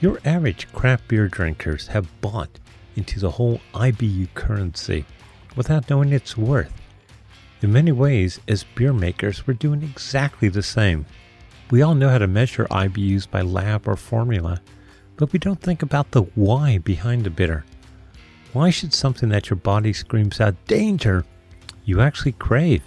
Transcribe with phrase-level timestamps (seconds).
[0.00, 2.58] Your average craft beer drinkers have bought
[2.96, 5.04] into the whole IBU currency
[5.56, 6.72] without knowing its worth.
[7.60, 11.04] In many ways, as beer makers, we're doing exactly the same.
[11.70, 14.62] We all know how to measure IBUs by lab or formula,
[15.18, 17.66] but we don't think about the why behind the bitter.
[18.54, 21.26] Why should something that your body screams out danger
[21.84, 22.82] you actually crave?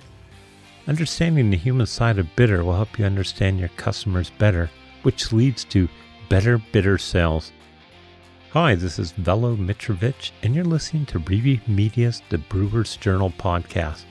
[0.87, 4.71] Understanding the human side of bitter will help you understand your customers better,
[5.03, 5.87] which leads to
[6.29, 7.51] better bitter sales.
[8.51, 14.03] Hi, this is Velo Mitrovic, and you're listening to Reeve Media's The Brewer's Journal podcast.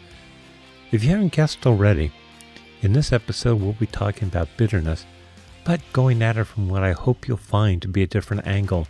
[0.91, 2.13] If you haven't guessed already,
[2.81, 5.07] in this episode we'll be talking about bitterness,
[5.65, 8.89] but going at it from what I hope you'll find to be a different angle.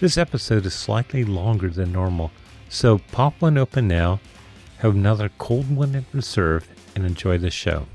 [0.00, 2.30] This episode is slightly longer than normal,
[2.68, 4.20] so pop one open now
[4.78, 7.86] have another cold one in reserve, and enjoy the show.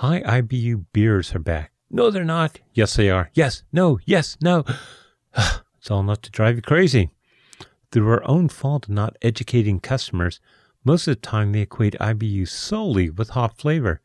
[0.00, 1.72] Hi, IBU beers are back.
[1.90, 2.60] No, they're not.
[2.74, 3.30] Yes, they are.
[3.32, 4.62] Yes, no, yes, no.
[5.34, 7.08] it's all enough to drive you crazy.
[7.90, 10.38] Through our own fault in not educating customers,
[10.84, 14.02] most of the time they equate IBU solely with hop flavor.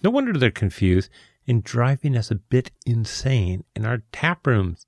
[0.00, 1.10] No wonder they're confused
[1.44, 4.86] and driving us a bit insane in our tap rooms.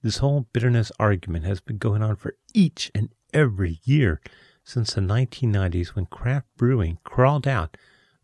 [0.00, 4.20] This whole bitterness argument has been going on for each and every year
[4.62, 7.76] since the 1990s when craft brewing crawled out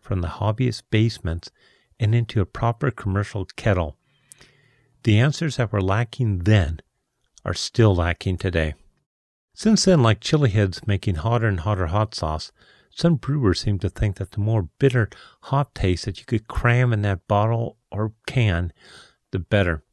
[0.08, 1.50] from the hobbyist basements
[2.00, 3.98] and into a proper commercial kettle.
[5.02, 6.80] The answers that were lacking then
[7.44, 8.72] are still lacking today.
[9.52, 12.52] Since then, like chili heads making hotter and hotter hot sauce,
[12.90, 15.10] some brewers seem to think that the more bitter
[15.42, 18.72] hop taste that you could cram in that bottle or can,
[19.30, 19.84] the better.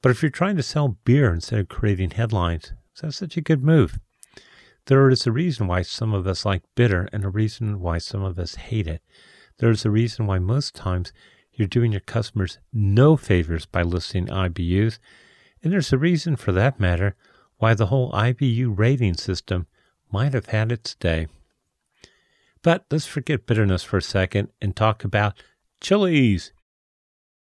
[0.00, 3.40] But if you're trying to sell beer instead of creating headlines, is that such a
[3.40, 3.98] good move?
[4.86, 8.22] There is a reason why some of us like bitter and a reason why some
[8.22, 9.02] of us hate it.
[9.60, 11.12] There is a reason why most times
[11.52, 14.98] you're doing your customers no favors by listing IBUs,
[15.62, 17.14] and there's a reason for that matter
[17.58, 19.66] why the whole IBU rating system
[20.10, 21.26] might have had its day.
[22.62, 25.42] But let's forget bitterness for a second and talk about
[25.78, 26.52] chilies.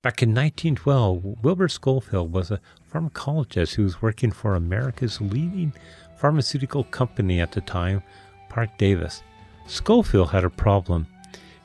[0.00, 2.60] Back in 1912, Wilbur Scoville was a
[2.92, 5.72] pharmacologist who was working for America's leading
[6.16, 8.04] pharmaceutical company at the time,
[8.50, 9.24] Parke-Davis.
[9.66, 11.08] Scoville had a problem.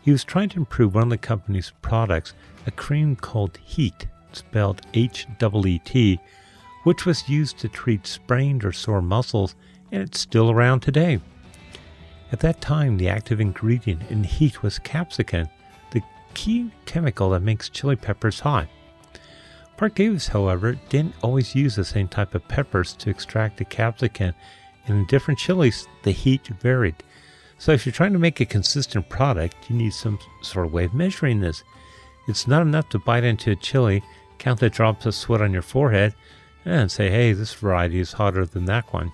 [0.10, 2.34] He was trying to improve one of the company's products,
[2.66, 6.20] a cream called Heet, spelled H E T,
[6.84, 9.54] which was used to treat sprained or sore muscles,
[9.92, 11.22] and it's still around today.
[12.32, 15.48] At that time, the active ingredient in Heet was capsicum,
[15.92, 16.02] the
[16.34, 18.68] key chemical that makes chili peppers hot.
[19.78, 24.34] Parke-Davis, however, didn't always use the same type of peppers to extract the capsicum,
[24.88, 26.96] and in different chilies, the heat varied.
[27.60, 30.86] So, if you're trying to make a consistent product, you need some sort of way
[30.86, 31.64] of measuring this.
[32.28, 34.02] It's not enough to bite into a chili,
[34.38, 36.16] count the drops of sweat on your forehead,
[36.64, 39.12] and say, hey, this variety is hotter than that one.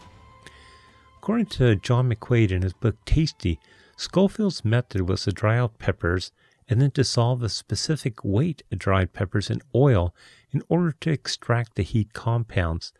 [1.17, 3.59] According to John McQuaid in his book Tasty,
[3.97, 6.31] Scoville's method was to dry out peppers
[6.69, 10.13] and then dissolve a specific weight of dried peppers in oil
[10.51, 12.93] in order to extract the heat compounds.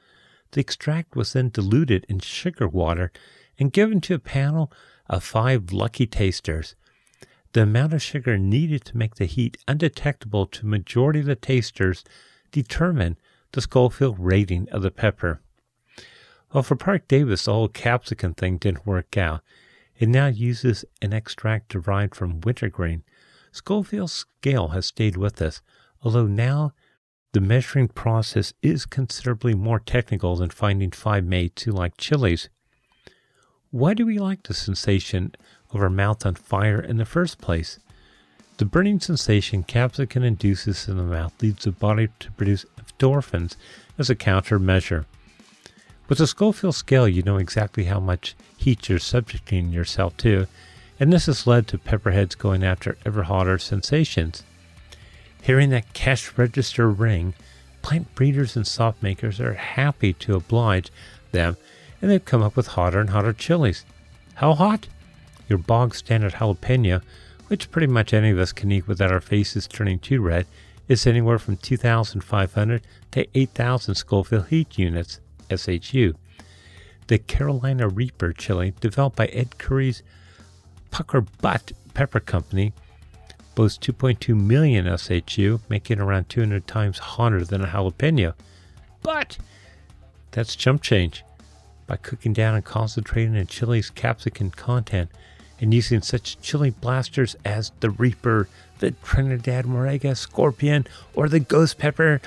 [0.54, 3.12] The extract was then diluted in sugar water
[3.60, 4.72] and given to a panel
[5.08, 6.76] of five lucky tasters.
[7.54, 12.04] The amount of sugar needed to make the heat undetectable to majority of the tasters
[12.52, 13.16] determined
[13.52, 15.40] the Scoville rating of the pepper.
[16.54, 19.42] Well, for Parke-Davis, the whole capsicum thing didn't work out.
[19.98, 23.04] It now uses an extract derived from wintergreen.
[23.52, 25.62] Scoville's scale has stayed with us,
[26.02, 26.74] although now
[27.32, 32.50] the measuring process is considerably more technical than finding five mates who like chilies.
[33.72, 35.34] Why do we like the sensation
[35.72, 37.80] of our mouth on fire in the first place?
[38.58, 43.58] The burning sensation capsicum induces in the mouth leads the body to produce endorphins
[43.98, 45.06] as a countermeasure.
[46.08, 50.48] With the Scoville scale, you know exactly how much heat you're subjecting yourself to,
[51.00, 54.44] and this has led to pepperheads going after ever hotter sensations.
[55.42, 57.34] Hearing that cash register ring,
[57.82, 60.92] plant breeders and soft makers are happy to oblige
[61.32, 61.58] them,
[62.06, 63.84] and they've come up with hotter and hotter chilies.
[64.36, 64.88] How hot?
[65.50, 67.02] Your bog standard jalapeno,
[67.48, 70.46] which pretty much any of us can eat without our faces turning too red,
[70.88, 75.20] is anywhere from 2,500 to 8,000 Scoville heat units,
[75.50, 76.14] SHU.
[77.08, 80.04] The Carolina Reaper chili, developed by Ed Curry's
[80.92, 82.72] Pucker Butt Pepper Company
[83.56, 88.36] boasts 2.2 million SHU, making it around 200 times hotter than a jalapeno.
[89.02, 89.40] But
[90.30, 91.25] that's chump change.
[91.88, 95.10] By cooking down and concentrating in chili's capsicum content,
[95.60, 98.48] and using such chili blasters as the Reaper,
[98.80, 102.22] the Trinidad Moruga Scorpion, or the Ghost Pepper.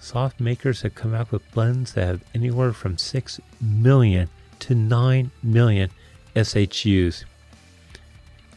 [0.00, 4.28] Soft makers have come out with blends that have anywhere from 6 million
[4.60, 5.90] to 9 million
[6.36, 7.24] SHUs.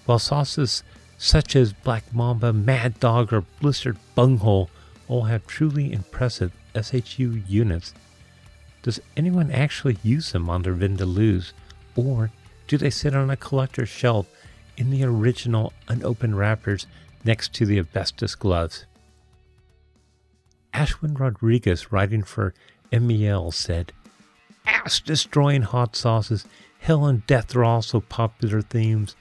[0.05, 0.83] While sauces
[1.17, 4.69] such as Black Mamba, Mad Dog, or Blistered Bunghole
[5.07, 7.93] all have truly impressive SHU units,
[8.81, 11.54] does anyone actually use them on their Vindaloos,
[11.95, 12.31] or
[12.68, 14.28] do they sit on a collector's shelf
[14.78, 16.88] in the original unopened wrappers
[17.24, 18.86] next to the asbestos gloves?
[20.74, 22.54] Ashwin Rodrigues, writing for
[22.92, 23.92] MEL, said,
[24.66, 26.45] Ass destroying hot sauces,
[26.80, 29.16] hell and death are also popular themes.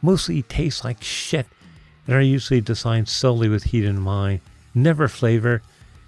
[0.00, 1.46] Mostly taste like shit
[2.06, 4.40] and are usually designed solely with heat in mind,
[4.74, 5.62] never flavor,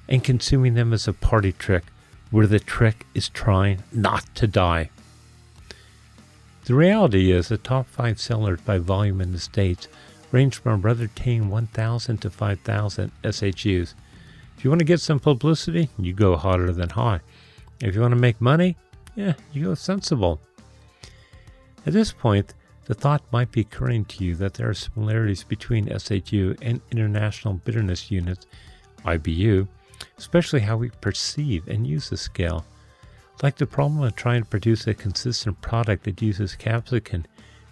[0.08, 1.84] and consuming them as a party trick,
[2.34, 4.90] where the trick is trying not to die.
[6.64, 9.86] The reality is the top five sellers by volume in the States
[10.32, 13.94] range from rather tame 1,000 to 5,000 SHUs.
[14.58, 17.20] If you want to get some publicity, you go hotter than hot.
[17.80, 18.76] If you want to make money,
[19.14, 20.40] yeah, you go sensible.
[21.86, 22.52] At this point,
[22.86, 27.54] the thought might be occurring to you that there are similarities between SHU and International
[27.54, 28.48] Bitterness Units,
[29.04, 29.68] IBU,
[30.18, 32.64] especially how we perceive and use the scale.
[33.42, 37.24] Like the problem of trying to produce a consistent product that uses capsicum,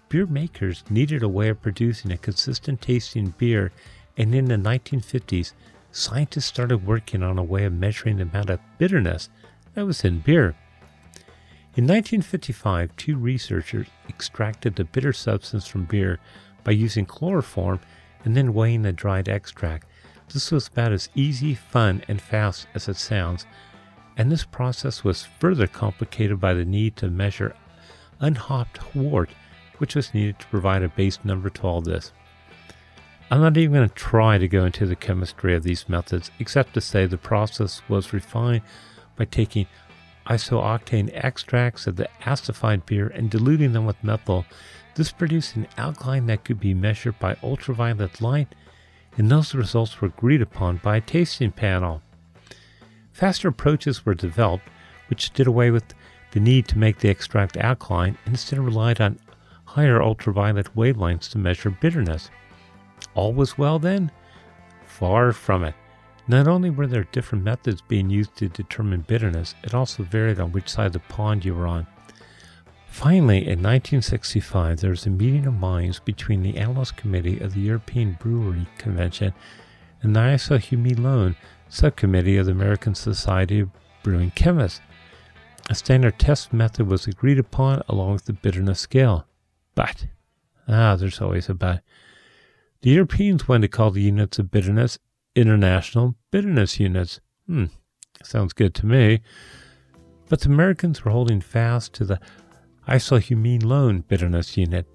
[0.09, 3.73] beer makers needed a way of producing a consistent tasting beer,
[4.17, 5.53] and in the 1950s,
[5.93, 9.29] scientists started working on a way of measuring the amount of bitterness
[9.75, 10.55] that was in beer.
[11.75, 16.19] In 1955, two researchers extracted the bitter substance from beer
[16.65, 17.81] by using chloroform
[18.25, 19.87] and then weighing the dried extract.
[20.33, 23.47] This was about as easy, fun, and fast as it sounds,
[24.17, 27.55] and this process was further complicated by the need to measure
[28.21, 29.31] unhopped wort,
[29.79, 32.13] which was needed to provide a base number to all this.
[33.31, 36.75] I'm not even going to try to go into the chemistry of these methods, except
[36.75, 38.63] to say the process was refined
[39.17, 39.67] by taking
[40.27, 44.47] isooctane extracts of the acidified beer and diluting them with methyl.
[44.95, 48.55] This produced an alkaline that could be measured by ultraviolet light,
[49.17, 52.03] and those results were agreed upon by a tasting panel.
[53.13, 54.69] Faster approaches were developed,
[55.09, 55.85] which did away with
[56.33, 59.19] the need to make the extract alkaline and instead relied on
[59.65, 62.31] higher ultraviolet wavelengths to measure bitterness.
[63.15, 64.11] All was well then?
[64.87, 65.75] Far from it.
[66.29, 70.53] Not only were there different methods being used to determine bitterness, it also varied on
[70.53, 71.87] which side of the pond you were on.
[72.93, 77.61] Finally, in 1965, there was a meeting of minds between the Analyst Committee of the
[77.61, 79.33] European Brewery Convention
[80.03, 81.35] and the isohumulone
[81.71, 83.71] subcommittee of the American Society of
[84.03, 84.83] Brewing Chemists.
[85.71, 89.27] A standard test method was agreed upon along with the bitterness scale.
[89.75, 90.07] But,
[90.69, 91.83] ah, there's always a but.
[92.83, 94.99] The Europeans wanted to call the units of bitterness
[95.35, 97.21] international bitterness units.
[97.47, 97.65] Hmm,
[98.23, 99.23] sounds good to me.
[100.29, 102.21] But the Americans were holding fast to the
[102.89, 104.87] isohumulone bitterness unit.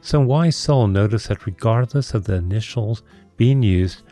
[0.00, 3.02] Some wise soul noticed that regardless of the initials
[3.36, 4.02] being used,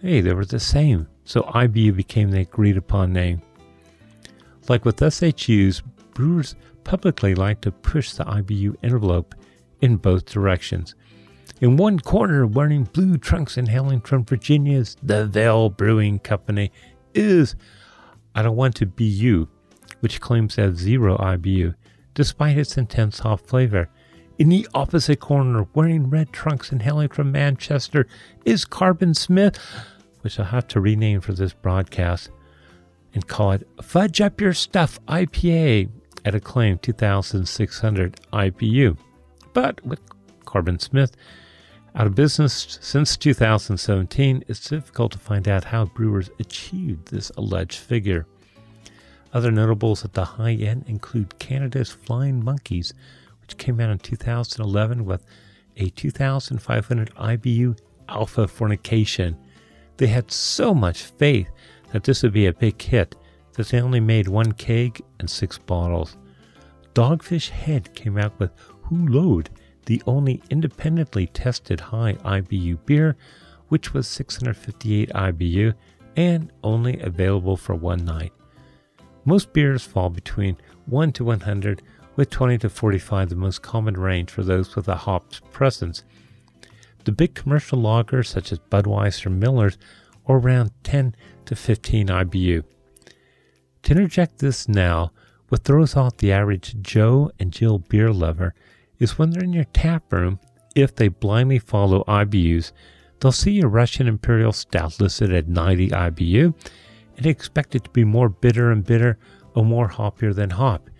[0.00, 3.42] hey, they were the same, so IBU became the agreed upon name.
[4.68, 5.82] Like with SHUs,
[6.14, 9.34] brewers publicly like to push the IBU envelope
[9.80, 10.94] in both directions.
[11.60, 16.72] In one corner, wearing blue trunks and hailing from Virginia's The Veil Brewing Company
[17.14, 17.54] is
[18.34, 19.48] I Don't Want to Be You,
[20.00, 21.74] which claims to have zero IBU,
[22.14, 23.88] despite its intense hop flavor.
[24.38, 28.06] In the opposite corner, wearing red trunks and hailing from Manchester,
[28.44, 29.58] is Carbon Smith,
[30.22, 32.30] which I'll have to rename for this broadcast
[33.14, 35.90] and call it Fudge Up Your Stuff IPA
[36.24, 38.96] at a claim 2600 IBU.
[39.52, 40.00] But with
[40.44, 41.12] Carbon Smith,
[41.94, 47.78] out of business since 2017, it's difficult to find out how brewers achieved this alleged
[47.78, 48.26] figure.
[49.32, 52.92] Other notables at the high end include Canada's Flying Monkeys,
[53.40, 55.24] which came out in 2011 with
[55.76, 59.36] a 2,500 IBU alpha fornication.
[59.96, 61.48] They had so much faith
[61.92, 63.16] that this would be a big hit
[63.54, 66.16] that they only made one keg and six bottles.
[66.94, 68.50] Dogfish Head came out with
[68.82, 69.48] Hoo Lawd
[69.86, 73.16] the only independently tested high IBU beer,
[73.68, 75.74] which was 658 IBU
[76.16, 78.32] and only available for one night.
[79.24, 81.82] Most beers fall between 1 to 100,
[82.16, 86.04] with 20 to 45 the most common range for those with a hops presence.
[87.04, 89.78] The big commercial lagers such as Budweiser Miller's
[90.26, 91.14] are around 10
[91.46, 92.64] to 15 IBU.
[93.82, 95.12] To interject this now,
[95.48, 98.54] what throws off the average Joe and Jill beer lover
[98.98, 100.38] is when they're in your tap room,
[100.76, 102.72] if they blindly follow IBUs,
[103.20, 106.54] they'll see a Russian Imperial Stout listed at 90 IBU
[107.22, 109.16] and expect it to be more bitter and bitter
[109.54, 110.90] or more hoppier than hop.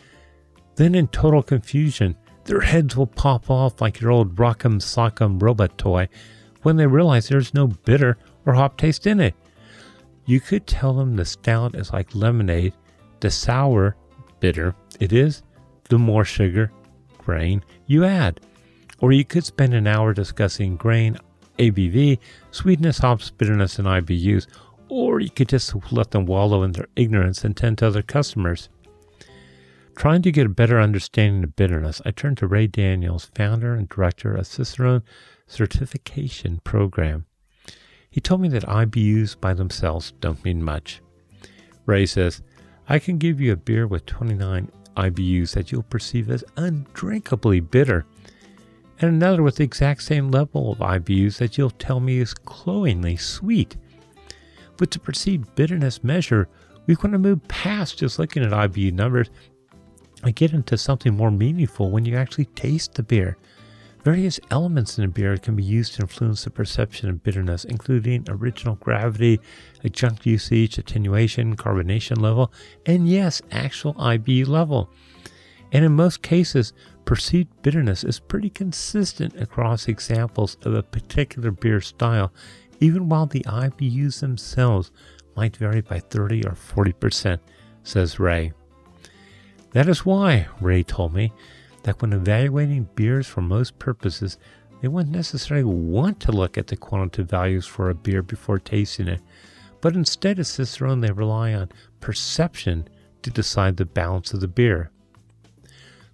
[0.76, 5.76] Then, in total confusion, their heads will pop off like your old Rock'em Sock'em robot
[5.78, 6.08] toy
[6.62, 9.34] when they realize there's no bitter or hop taste in it.
[10.24, 12.74] You could tell them the stout is like lemonade,
[13.18, 13.96] the sour,
[14.38, 15.42] bitter it is,
[15.88, 16.70] the more sugar,
[17.18, 18.40] grain you add.
[19.00, 21.18] Or you could spend an hour discussing grain,
[21.58, 22.18] ABV,
[22.52, 24.46] sweetness, hops, bitterness, and IBUs,
[24.92, 28.68] or you could just let them wallow in their ignorance and tend to other customers.
[29.96, 33.88] Trying to get a better understanding of bitterness, I turned to Ray Daniels, founder and
[33.88, 35.02] director of Cicerone
[35.46, 37.24] Certification Program.
[38.10, 41.00] He told me that IBUs by themselves don't mean much.
[41.86, 42.42] Ray says,
[42.86, 48.04] I can give you a beer with 29 IBUs that you'll perceive as undrinkably bitter,
[49.00, 53.16] and another with the exact same level of IBUs that you'll tell me is cloyingly
[53.16, 53.78] sweet.
[54.82, 56.48] With to perceive bitterness measure,
[56.88, 59.30] we want to move past just looking at IBU numbers
[60.24, 63.36] and get into something more meaningful when you actually taste the beer.
[64.02, 68.24] Various elements in a beer can be used to influence the perception of bitterness, including
[68.28, 69.38] original gravity,
[69.84, 72.52] adjunct usage, attenuation, carbonation level,
[72.84, 74.90] and yes, actual IBU level.
[75.70, 76.72] And in most cases,
[77.04, 82.32] perceived bitterness is pretty consistent across examples of a particular beer style,
[82.82, 84.90] even while the IBUs themselves
[85.36, 87.38] might vary by 30 or 40%,
[87.84, 88.52] says Ray.
[89.70, 91.32] That is why, Ray told me,
[91.84, 94.36] that when evaluating beers for most purposes,
[94.80, 99.06] they wouldn't necessarily want to look at the quantitative values for a beer before tasting
[99.06, 99.20] it,
[99.80, 101.70] but instead of Cicerone, they rely on
[102.00, 102.88] perception
[103.22, 104.90] to decide the balance of the beer.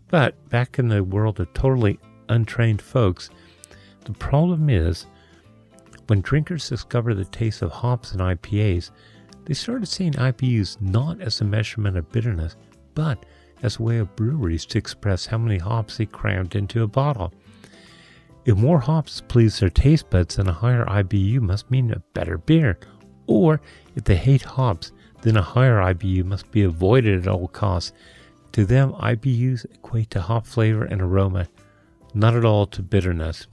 [0.09, 1.99] But back in the world of totally
[2.29, 3.31] untrained folks,
[4.05, 5.07] the problem is
[6.09, 8.91] when drinkers discover the taste of hops and IPAs,
[9.45, 12.57] they started seeing IBUs not as a measurement of bitterness,
[12.95, 13.25] but
[13.63, 17.33] as a way of breweries to express how many hops they crammed into a bottle.
[18.47, 22.39] If more hops please their taste buds, then a higher IBU must mean a better
[22.39, 22.79] beer.
[23.27, 23.61] Or
[23.95, 27.93] if they hate hops, then a higher IBU must be avoided at all costs.
[28.53, 31.49] To them, IBUs equate to hop flavor and aroma,
[32.15, 33.47] not at all to bitterness.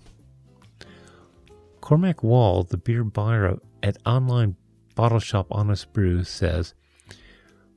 [1.86, 4.56] Cormac Wall, the beer buyer at online
[4.96, 6.74] bottle shop Honest Brew, says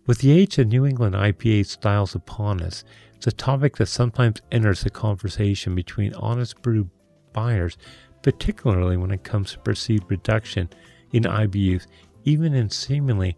[0.06, 2.84] with the age of New England IPA styles upon us,
[3.14, 6.88] it's a topic that sometimes enters the conversation between honest brew
[7.34, 7.76] buyers,
[8.22, 10.70] particularly when it comes to perceived reduction
[11.12, 11.86] in IBUs,
[12.24, 13.36] even in seemingly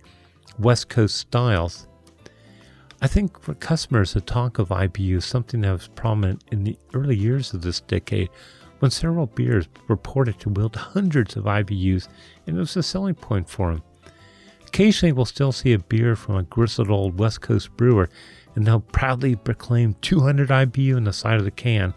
[0.61, 1.89] West Coast styles.
[3.03, 6.79] I think for customers, the talk of IBU is something that was prominent in the
[6.95, 8.31] early years of this decade
[8.81, 12.09] when several beers reported to wield hundreds of IBUs
[12.47, 13.83] and it was a selling point for them.
[14.67, 18.09] Occasionally, we'll still see a beer from a grizzled old West Coast brewer,
[18.55, 21.93] and they'll proudly proclaim 200 IBU on the side of the can.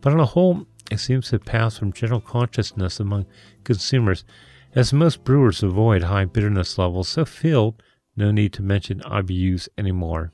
[0.00, 3.26] But on the whole, it seems to pass from general consciousness among
[3.62, 4.24] consumers,
[4.74, 7.82] as most brewers avoid high bitterness levels so filled,
[8.16, 10.32] no need to mention IBUs anymore.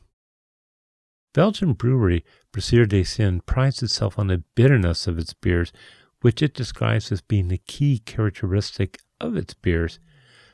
[1.33, 2.25] Belgian brewery
[2.55, 5.73] Brasseur des Cygnes prides itself on the bitterness of its beers,
[6.21, 9.99] which it describes as being the key characteristic of its beers.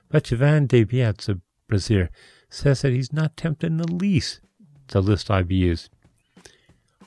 [0.09, 2.09] But Yvan De Baets of Brazil
[2.49, 4.40] says that he's not tempted in the least
[4.88, 5.90] to list IBUs.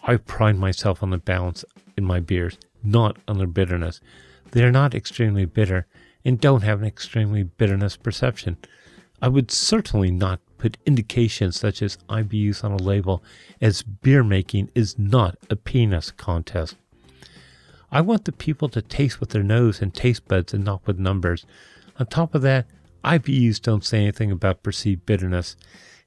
[0.04, 1.66] I pride myself on the balance
[1.98, 4.00] in my beers, not on their bitterness.
[4.52, 5.88] They are not extremely bitter
[6.24, 8.58] and don't have an extremely bitterness perception.
[9.24, 13.22] I would certainly not put indications such as IBUs on a label,
[13.60, 16.78] as beer making is not a penis contest.
[17.92, 20.98] I want the people to taste with their nose and taste buds and not with
[20.98, 21.46] numbers.
[22.00, 22.66] On top of that,
[23.04, 25.58] IBUs don't say anything about perceived bitterness.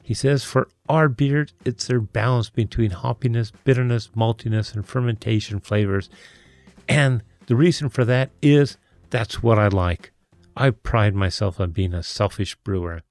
[0.03, 6.09] He says for our beers, it's their balance between hoppiness, bitterness, maltiness, and fermentation flavors.
[6.89, 8.79] And the reason for that is
[9.11, 10.13] that's what I like.
[10.57, 13.03] I pride myself on being a selfish brewer.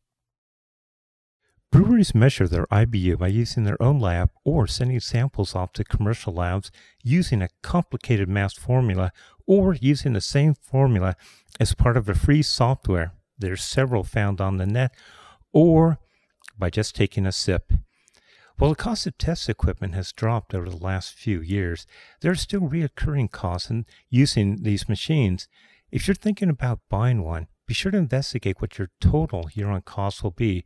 [1.76, 6.32] Breweries measure their IBU by using their own lab or sending samples off to commercial
[6.32, 6.72] labs
[7.04, 9.12] using a complicated mass formula
[9.46, 11.18] or using the same formula
[11.60, 14.96] as part of a free software there's several found on the net,
[15.52, 16.00] or
[16.58, 17.74] by just taking a sip.
[18.58, 21.86] While the cost of test equipment has dropped over the last few years,
[22.22, 25.50] there are still recurring costs in using these machines.
[25.92, 29.82] If you're thinking about buying one, be sure to investigate what your total year on
[29.82, 30.64] cost will be.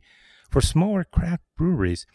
[0.50, 2.06] For smaller craft breweries,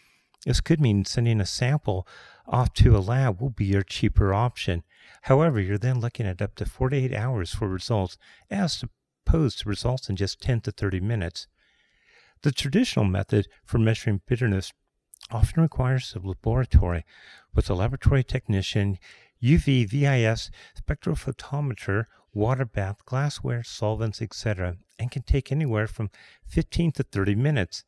[0.45, 2.07] This could mean sending a sample
[2.45, 4.83] off to a lab will be your cheaper option.
[5.23, 8.17] However, you're then looking at up to 48 hours for results
[8.51, 8.83] as
[9.25, 11.47] opposed to results in just 10 to 30 minutes.
[12.43, 14.71] The traditional method for measuring bitterness
[15.31, 17.05] often requires a laboratory
[17.55, 18.99] with a laboratory technician,
[19.41, 26.11] UV VIS spectrophotometer, water bath, glassware, solvents, etc., and can take anywhere from
[26.45, 27.83] 15 to 30 minutes.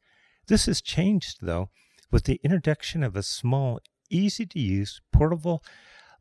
[0.48, 1.70] This has changed, though,
[2.12, 5.63] with the introduction of a small, easy to use, portable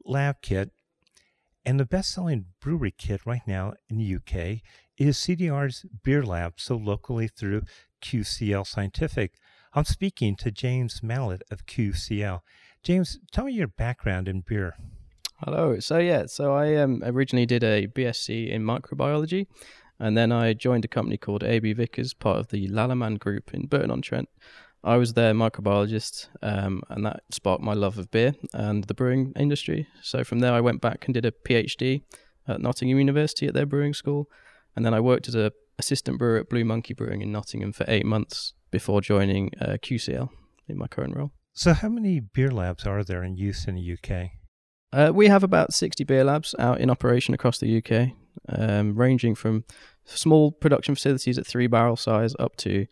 [0.05, 0.71] lab kit.
[1.65, 4.63] And the best selling brewery kit right now in the UK
[4.99, 7.63] is CDR's Beer Lab, so locally through
[8.03, 9.35] QCL Scientific.
[9.75, 12.41] I'm speaking to James Mallett of QCL.
[12.83, 14.75] James, tell me your background in beer.
[15.45, 15.79] Hello.
[15.81, 19.47] So yeah, so I um, originally did a BSc in microbiology,
[19.99, 23.67] and then I joined a company called AB Vickers, part of the Lallemand Group in
[23.67, 24.29] Burton on Trent.
[24.85, 29.33] I was their microbiologist, um, and that sparked my love of beer and the brewing
[29.35, 29.89] industry.
[30.03, 32.03] So from there, I went back and did a PhD
[32.47, 34.29] at Nottingham University at their brewing school,
[34.77, 37.85] and then I worked as a assistant brewer at Blue Monkey Brewing in Nottingham for
[37.89, 40.29] eight months before joining uh, QCL
[40.69, 41.33] in my current role.
[41.53, 44.31] So, how many beer labs are there in use in the UK?
[44.93, 48.13] Uh, we have about 60 beer labs out in operation across the UK,
[48.49, 49.65] um, ranging from
[50.05, 52.87] small production facilities at three barrel size up to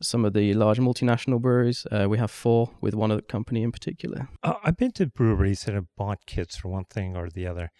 [0.00, 1.86] some of the large multinational breweries.
[1.90, 4.28] Uh, we have four with one other company in particular.
[4.42, 7.70] Uh, I've been to breweries that have bought kits for one thing or the other,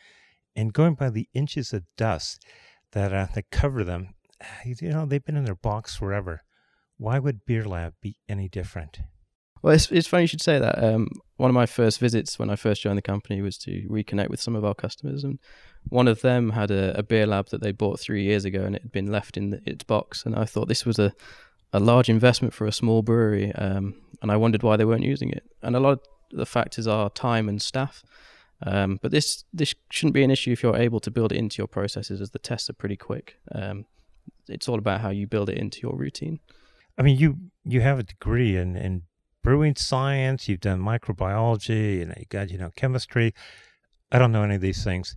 [0.54, 2.44] and going by the inches of dust
[2.92, 4.14] that uh, that cover them,
[4.64, 6.42] you know, they've been in their box forever.
[6.96, 9.00] Why would Beer Lab be any different?
[9.62, 10.82] Well, it's, it's funny you should say that.
[10.82, 14.28] Um, one of my first visits when I first joined the company was to reconnect
[14.28, 15.38] with some of our customers, and
[15.88, 18.76] one of them had a, a beer lab that they bought three years ago, and
[18.76, 20.24] it had been left in the, its box.
[20.24, 21.12] And I thought this was a,
[21.72, 25.30] a large investment for a small brewery, um, and I wondered why they weren't using
[25.30, 25.44] it.
[25.62, 28.02] And a lot of the factors are time and staff.
[28.64, 31.58] Um, but this this shouldn't be an issue if you're able to build it into
[31.58, 33.36] your processes, as the tests are pretty quick.
[33.52, 33.86] Um,
[34.48, 36.38] it's all about how you build it into your routine.
[36.96, 39.02] I mean, you you have a degree in, in
[39.42, 43.34] brewing science, you've done microbiology, and you got you know chemistry.
[44.10, 45.16] I don't know any of these things.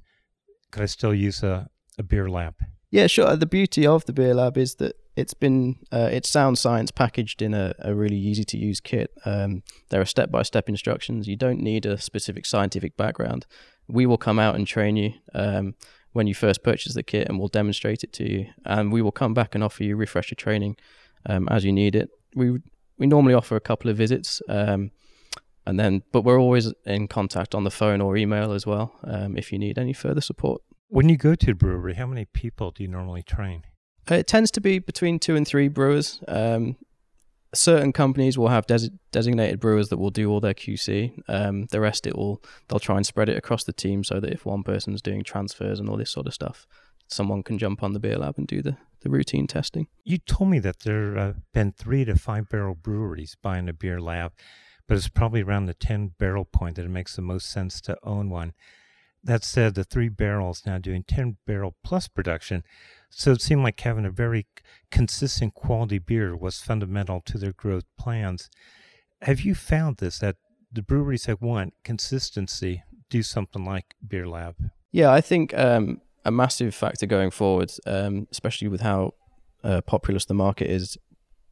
[0.76, 2.56] Could I still use a, a beer lab?
[2.92, 3.38] Yeah, sure.
[3.38, 7.42] The beauty of the beer lab is that it's been uh, it's sound science packaged
[7.42, 9.10] in a, a really easy to use kit.
[9.24, 11.30] Um, there are step by step instructions.
[11.30, 13.46] You don't need a specific scientific background.
[13.88, 15.76] We will come out and train you um,
[16.12, 18.48] when you first purchase the kit, and we'll demonstrate it to you.
[18.66, 20.76] And we will come back and offer you refresher training
[21.26, 22.10] um, as you need it.
[22.36, 22.60] We
[22.98, 24.92] we normally offer a couple of visits, um,
[25.66, 29.38] and then but we're always in contact on the phone or email as well um,
[29.38, 30.62] if you need any further support.
[30.88, 33.64] When you go to a brewery, how many people do you normally train?
[34.10, 36.22] Uh, it tends to be between two and three brewers.
[36.28, 36.78] Um,
[37.54, 41.18] certain companies will have des- designated brewers that will do all their QC.
[41.28, 44.32] Um, the rest, it will they'll try and spread it across the team so that
[44.32, 46.68] if one person's doing transfers and all this sort of stuff,
[47.08, 49.88] someone can jump on the beer lab and do the, the routine testing.
[50.04, 54.00] You told me that there have been three to five barrel breweries buying a beer
[54.00, 54.34] lab,
[54.88, 57.98] but it's probably around the 10 barrel point that it makes the most sense to
[58.04, 58.54] own one.
[59.24, 62.64] That said, the three barrels now doing 10 barrel plus production.
[63.10, 64.46] So it seemed like having a very
[64.92, 68.50] consistent quality beer was fundamental to their growth plans.
[69.24, 70.36] Have you found this that
[70.72, 74.56] the breweries that want consistency do something like Beer Lab?
[74.92, 79.14] Yeah, I think um, a massive factor going forward, um, especially with how
[79.64, 80.98] uh, populous the market is.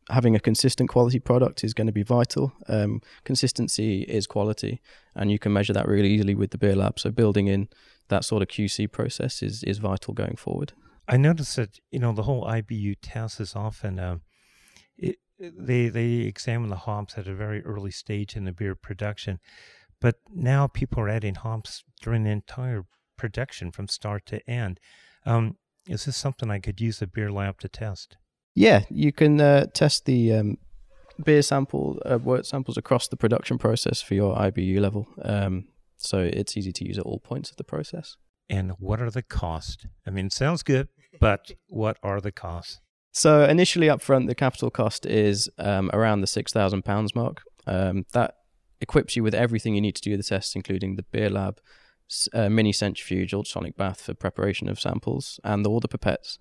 [0.10, 2.54] Having a consistent quality product is going to be vital.
[2.68, 4.82] Um, consistency is quality,
[5.16, 7.00] and you can measure that really easily with the beer lab.
[7.00, 7.70] So building in
[8.10, 10.74] that sort of QC process is is vital going forward.
[11.08, 14.18] I noticed that you know the whole IBU test is often uh,
[14.98, 19.40] it, they they examine the hops at a very early stage in the beer production,
[20.00, 22.86] but now people are adding hops during the entire
[23.18, 24.80] production from start to end.
[25.26, 28.18] Um, is this something I could use a beer lab to test?
[28.56, 30.58] Yeah, you can uh, test the um,
[31.24, 35.08] beer sample, uh, wort samples across the production process for your IBU level.
[35.24, 35.66] Um,
[35.98, 38.18] so it's easy to use at all points of the process.
[38.50, 39.86] And what are the costs?
[40.06, 40.90] I mean, it sounds good,
[41.20, 42.80] but what are the costs?
[43.12, 47.44] So initially up front, the capital cost is um, around the £6,000 mark.
[47.66, 48.36] Um, that
[48.82, 51.60] equips you with everything you need to do the test, including the beer lab,
[52.34, 56.38] uh, mini centrifuge, ultrasonic bath for preparation of samples, and all the pipettes.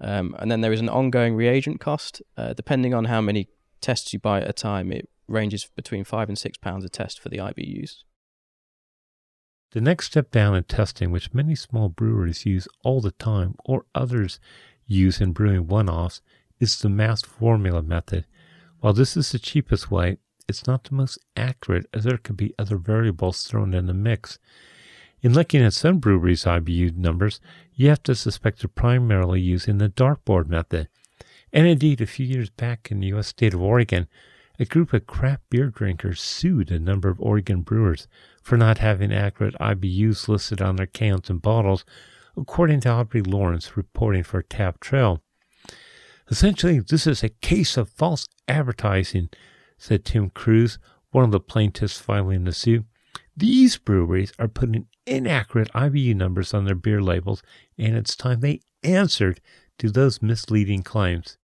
[0.00, 2.22] Um, and then there is an ongoing reagent cost.
[2.36, 3.48] Uh, depending on how many
[3.80, 7.20] tests you buy at a time, it ranges between five and six pounds a test
[7.20, 8.02] for the IBUs.
[9.72, 13.86] The next step down in testing, which many small breweries use all the time or
[13.94, 14.38] others
[14.86, 16.22] use in brewing one offs,
[16.60, 18.26] is the mass formula method.
[18.80, 22.54] While this is the cheapest way, it's not the most accurate as there could be
[22.58, 24.38] other variables thrown in the mix.
[25.24, 27.40] In looking at some breweries' IBU numbers,
[27.74, 30.90] you have to suspect they're primarily using the dartboard method.
[31.50, 33.28] And indeed, a few years back in the U.S.
[33.28, 34.06] state of Oregon,
[34.58, 38.06] a group of craft beer drinkers sued a number of Oregon brewers
[38.42, 41.86] for not having accurate IBUs listed on their cans and bottles,
[42.36, 45.22] according to Aubrey Lawrence reporting for Tap Trail.
[46.30, 49.30] Essentially, this is a case of false advertising,
[49.78, 50.78] said Tim Cruz,
[51.12, 52.84] one of the plaintiffs filing the suit.
[53.36, 57.42] These breweries are putting inaccurate IBU numbers on their beer labels,
[57.76, 59.40] and it's time they answered
[59.78, 61.36] to those misleading claims.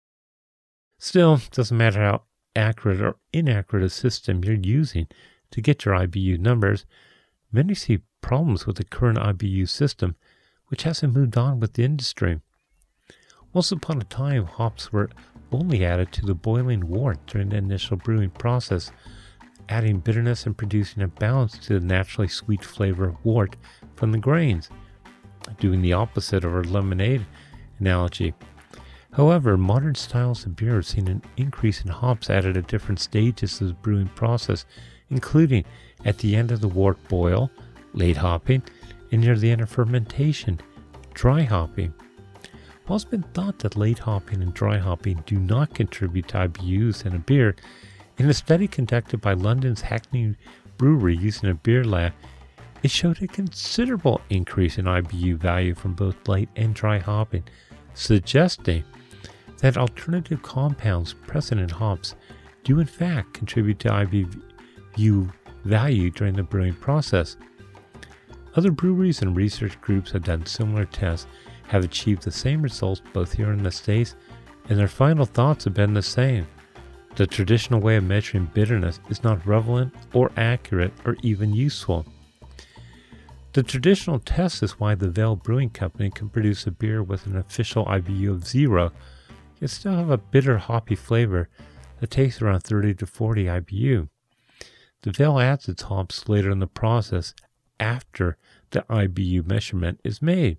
[0.98, 2.22] Still, doesn't matter how
[2.54, 5.06] accurate or inaccurate a system you're using
[5.50, 6.84] to get your IBU numbers,
[7.50, 10.16] many see problems with the current IBU system,
[10.66, 12.40] which hasn't moved on with the industry.
[13.54, 15.08] Once upon a time, hops were
[15.50, 18.92] only added to the boiling wort during the initial brewing process,
[19.68, 23.56] adding bitterness and producing a balance to the naturally sweet flavor of wort
[23.96, 24.70] from the grains,
[25.58, 27.24] doing the opposite of our lemonade
[27.80, 28.34] analogy.
[29.12, 33.60] However, modern styles of beer have seen an increase in hops added at different stages
[33.60, 34.64] of the brewing process,
[35.10, 35.64] including
[36.04, 37.50] at the end of the wort boil,
[37.94, 38.62] late hopping,
[39.10, 40.60] and near the end of fermentation,
[41.14, 41.94] dry hopping.
[42.86, 47.04] While it's been thought that late hopping and dry hopping do not contribute to IBUs
[47.04, 47.56] in a beer,
[48.18, 50.34] in a study conducted by London's Hackney
[50.76, 52.12] Brewery using a beer lab,
[52.82, 57.44] it showed a considerable increase in IBU value from both light and dry hopping,
[57.94, 58.84] suggesting
[59.58, 62.14] that alternative compounds present in hops
[62.64, 65.32] do in fact contribute to IBU
[65.64, 67.36] value during the brewing process.
[68.54, 71.26] Other breweries and research groups have done similar tests,
[71.68, 74.16] have achieved the same results both here in the States,
[74.68, 76.46] and their final thoughts have been the same.
[77.18, 82.06] The traditional way of measuring bitterness is not relevant or accurate or even useful.
[83.54, 87.36] The traditional test is why the Veil Brewing Company can produce a beer with an
[87.36, 88.92] official IBU of zero,
[89.60, 91.48] yet still have a bitter hoppy flavor
[91.98, 94.08] that tastes around 30 to 40 IBU.
[95.02, 97.34] The Veil adds its hops later in the process
[97.80, 98.36] after
[98.70, 100.58] the IBU measurement is made.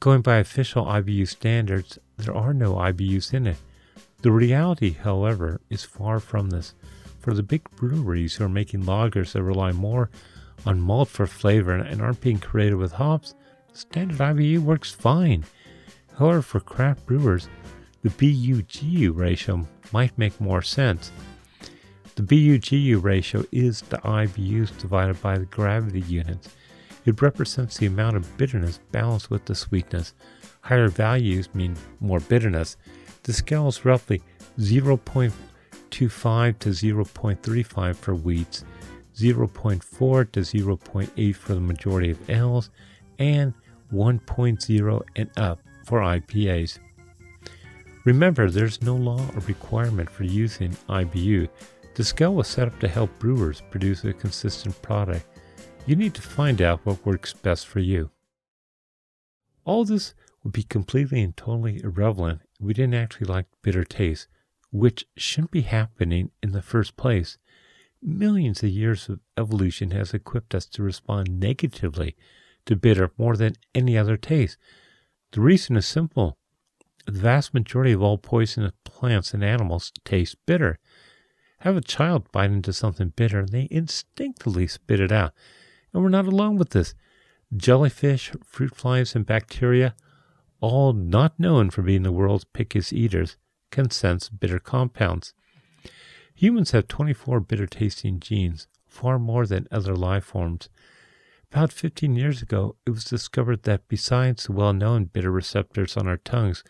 [0.00, 3.58] Going by official IBU standards, there are no IBUs in it.
[4.20, 6.74] The reality, however, is far from this.
[7.20, 10.10] For the big breweries who are making lagers that rely more
[10.66, 13.34] on malt for flavor and aren't being creative with hops,
[13.72, 15.44] standard IBU works fine.
[16.18, 17.48] However, for craft brewers,
[18.02, 21.12] the BU-GU ratio might make more sense.
[22.16, 26.48] The BU-GU ratio is the IBUs divided by the gravity units.
[27.04, 30.12] It represents the amount of bitterness balanced with the sweetness.
[30.62, 32.76] Higher values mean more bitterness.
[33.28, 34.22] The scale is roughly
[34.58, 35.32] 0.25
[35.90, 38.64] to 0.35 for wheats,
[39.14, 42.70] 0.4 to 0.8 for the majority of ales,
[43.18, 43.52] and
[43.92, 46.78] 1.0 and up for IPAs.
[48.06, 51.50] Remember, there's no law or requirement for using IBU.
[51.96, 55.26] The scale was set up to help brewers produce a consistent product.
[55.84, 58.10] You need to find out what works best for you.
[59.66, 64.28] All this would be completely and totally irrelevant we didn't actually like bitter taste,
[64.70, 67.38] which shouldn't be happening in the first place.
[68.02, 72.16] Millions of years of evolution has equipped us to respond negatively
[72.66, 74.58] to bitter more than any other taste.
[75.32, 76.38] The reason is simple.
[77.06, 80.78] The vast majority of all poisonous plants and animals taste bitter.
[81.60, 85.32] Have a child bite into something bitter, and they instinctively spit it out.
[85.92, 86.94] And we're not alone with this.
[87.56, 89.94] Jellyfish, fruit flies, and bacteria,
[90.60, 93.36] all not known for being the world's pickiest eaters,
[93.70, 95.34] can sense bitter compounds.
[96.34, 100.68] Humans have 24 bitter tasting genes, far more than other life forms.
[101.50, 106.06] About 15 years ago, it was discovered that besides the well known bitter receptors on
[106.06, 106.62] our tongues,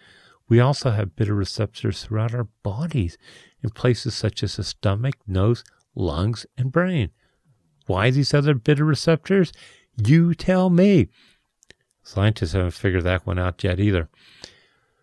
[0.48, 3.18] we also have bitter receptors throughout our bodies
[3.62, 7.10] in places such as the stomach, nose, lungs, and brain.
[7.86, 9.52] Why these other bitter receptors?
[9.96, 11.08] You tell me.
[12.08, 14.08] Scientists haven't figured that one out yet either.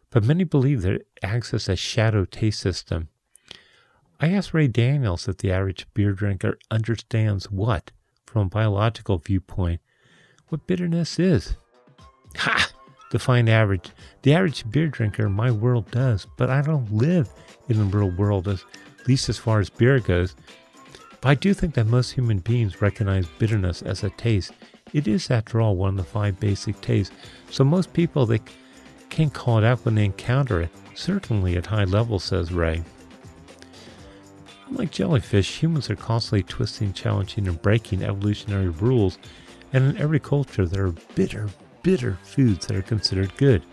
[0.09, 3.09] But many believe that it acts as a shadow taste system.
[4.19, 7.91] I asked Ray Daniels if the average beer drinker understands what,
[8.25, 9.81] from a biological viewpoint,
[10.47, 11.57] what bitterness is.
[12.37, 12.71] Ha!
[13.11, 13.91] Define average.
[14.23, 17.29] The average beer drinker in my world does, but I don't live
[17.69, 18.63] in the real world, at
[19.07, 20.35] least as far as beer goes.
[21.21, 24.53] But I do think that most human beings recognize bitterness as a taste.
[24.95, 27.13] It is, after all, one of the five basic tastes.
[27.51, 28.39] So most people they
[29.09, 32.81] can call it out when they encounter it, certainly at high levels, says Ray.
[34.69, 39.17] Unlike jellyfish, humans are constantly twisting, challenging, and breaking evolutionary rules,
[39.73, 41.49] and in every culture there are bitter,
[41.83, 43.63] bitter foods that are considered good.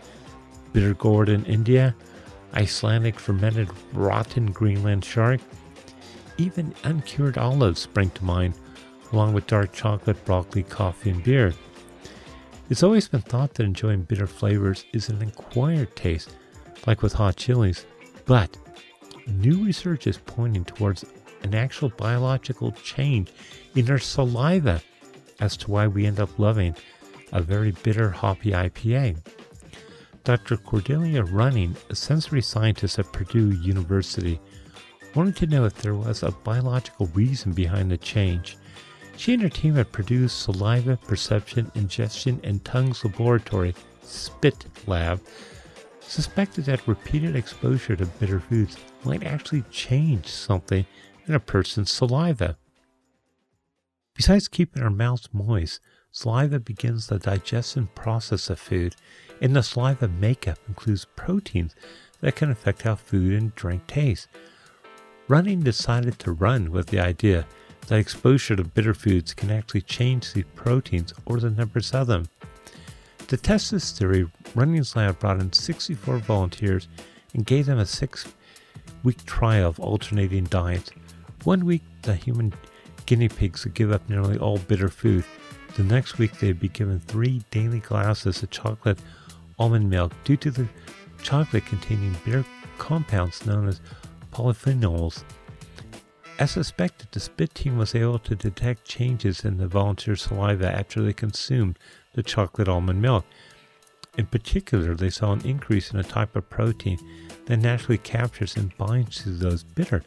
[0.73, 1.95] Bitter gourd in India,
[2.53, 5.39] Icelandic fermented rotten Greenland shark,
[6.37, 8.55] even uncured olives spring to mind,
[9.13, 11.53] along with dark chocolate, broccoli, coffee, and beer.
[12.69, 16.35] It's always been thought that enjoying bitter flavors is an acquired taste,
[16.87, 17.85] like with hot chilies,
[18.25, 18.57] but
[19.27, 21.05] new research is pointing towards
[21.43, 23.31] an actual biological change
[23.75, 24.81] in our saliva
[25.39, 26.75] as to why we end up loving
[27.31, 29.17] a very bitter hoppy IPA.
[30.23, 30.55] Dr.
[30.57, 34.39] Cordelia Running, a sensory scientist at Purdue University,
[35.15, 38.57] wanted to know if there was a biological reason behind the change.
[39.15, 45.21] She and her team at Purdue's Saliva Perception, Ingestion, and Tongues Laboratory, SPIT Lab,
[46.01, 50.85] suspected that repeated exposure to bitter foods might actually change something
[51.27, 52.57] in a person's saliva.
[54.15, 55.79] Besides keeping our mouths moist,
[56.11, 58.95] saliva begins the digestion process of food,
[59.41, 61.75] and the saliva makeup includes proteins
[62.21, 64.27] that can affect how food and drink taste.
[65.27, 67.47] Running decided to run with the idea
[67.87, 72.29] that exposure to bitter foods can actually change the proteins or the numbers of them.
[73.27, 76.87] To test this theory, Running's lab brought in 64 volunteers
[77.33, 78.27] and gave them a six
[79.03, 80.91] week trial of alternating diets.
[81.43, 82.53] One week, the human
[83.05, 85.25] guinea pigs would give up nearly all bitter food.
[85.75, 88.99] The next week, they'd be given three daily glasses of chocolate
[89.59, 90.67] almond milk due to the
[91.21, 92.45] chocolate containing bitter
[92.77, 93.81] compounds known as
[94.31, 95.23] polyphenols.
[96.39, 101.01] As suspected, the SPIT team was able to detect changes in the volunteer saliva after
[101.01, 101.77] they consumed
[102.13, 103.25] the chocolate almond milk.
[104.17, 106.99] In particular, they saw an increase in a type of protein
[107.45, 110.03] that naturally captures and binds to those bitter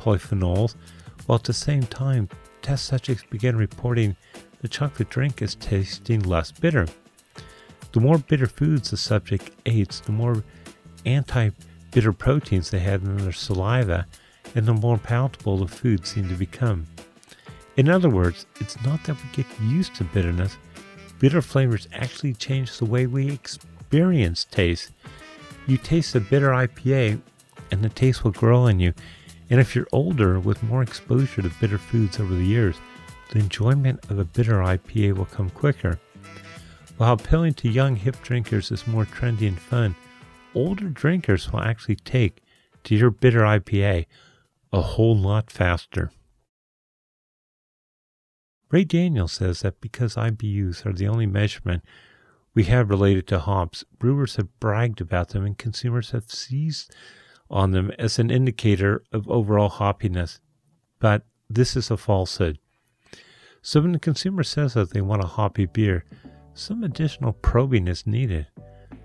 [0.00, 0.74] polyphenols,
[1.26, 2.28] while at the same time,
[2.62, 4.16] test subjects began reporting
[4.60, 6.86] the chocolate drink is tasting less bitter.
[7.92, 10.44] The more bitter foods the subject ate, the more
[11.06, 11.50] anti
[11.90, 14.06] bitter proteins they had in their saliva,
[14.54, 16.86] and the more palatable the food seemed to become.
[17.76, 20.56] In other words, it's not that we get used to bitterness,
[21.18, 24.90] bitter flavors actually change the way we experience taste.
[25.66, 27.20] You taste a bitter IPA,
[27.70, 28.92] and the taste will grow on you.
[29.50, 32.76] And if you're older with more exposure to bitter foods over the years,
[33.30, 36.00] the enjoyment of a bitter IPA will come quicker.
[36.96, 39.94] While appealing to young hip drinkers is more trendy and fun,
[40.54, 42.42] older drinkers will actually take
[42.84, 44.06] to your bitter IPA
[44.72, 46.10] a whole lot faster.
[48.70, 51.82] Ray Daniels says that because IBUs are the only measurement
[52.54, 56.94] we have related to hops, brewers have bragged about them and consumers have seized
[57.48, 60.38] on them as an indicator of overall hoppiness.
[61.00, 62.58] But this is a falsehood.
[63.62, 66.04] So when the consumer says that they want a hoppy beer,
[66.54, 68.46] some additional probing is needed.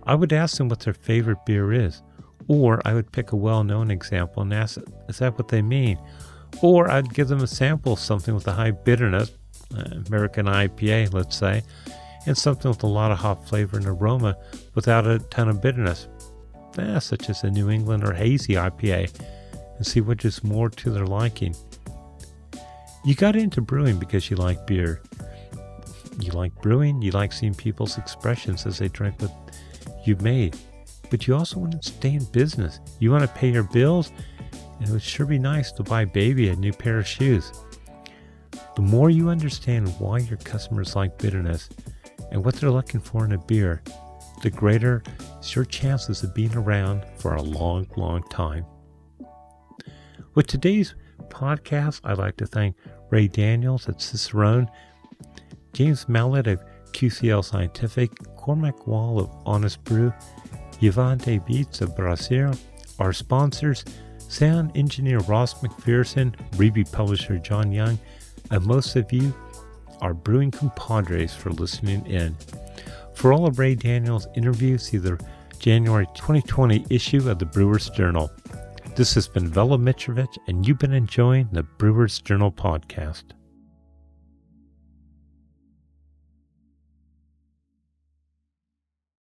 [0.03, 2.03] I would ask them what their favorite beer is,
[2.47, 4.77] or I would pick a well known example and ask,
[5.09, 5.99] is that what they mean?
[6.61, 9.31] Or I'd give them a sample of something with a high bitterness,
[9.75, 11.63] uh, American IPA, let's say,
[12.25, 14.37] and something with a lot of hop flavor and aroma
[14.73, 16.07] without a ton of bitterness,
[16.77, 19.11] eh, such as a New England or hazy IPA,
[19.77, 21.55] and see which is more to their liking.
[23.03, 25.01] You got into brewing because you like beer.
[26.19, 29.31] You like brewing, you like seeing people's expressions as they drink what
[30.05, 30.55] you've made.
[31.09, 32.79] But you also want to stay in business.
[32.99, 34.11] You want to pay your bills,
[34.79, 37.51] and it would sure be nice to buy baby a new pair of shoes.
[38.75, 41.69] The more you understand why your customers like bitterness
[42.31, 43.81] and what they're looking for in a beer,
[44.41, 45.01] the greater
[45.39, 48.65] is your chances of being around for a long, long time.
[50.33, 50.95] With today's
[51.29, 52.75] podcast, I'd like to thank
[53.09, 54.69] Ray Daniels at Cicerone
[55.75, 56.63] James Mallett of
[56.93, 60.13] QCL Scientific, Cormac Wall of Honest Brew,
[60.81, 62.53] Yvonne Beats of Brazil,
[62.99, 63.83] our sponsors,
[64.17, 67.99] sound engineer Ross McPherson, review publisher John Young,
[68.51, 69.33] and most of you,
[70.01, 72.35] our brewing compadres for listening in.
[73.13, 75.19] For all of Ray Daniels' interviews, see the
[75.59, 78.29] January 2020 issue of the Brewers Journal.
[78.95, 83.23] This has been Vela Mitrovic, and you've been enjoying the Brewers Journal podcast.